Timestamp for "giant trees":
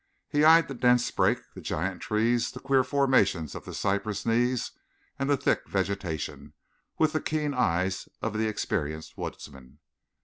1.61-2.49